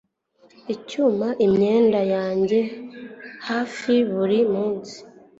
[0.73, 2.59] Icyuma imyenda yanjye
[3.47, 4.97] hafi buri munsi